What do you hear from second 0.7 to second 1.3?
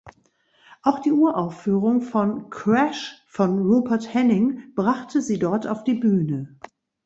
Auch die